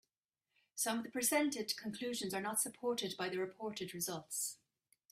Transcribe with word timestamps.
Some 0.73 0.97
of 0.97 1.03
the 1.03 1.11
presented 1.11 1.77
conclusions 1.77 2.33
are 2.33 2.41
not 2.41 2.59
supported 2.59 3.13
by 3.19 3.29
the 3.29 3.37
reported 3.37 3.93
results. 3.93 4.57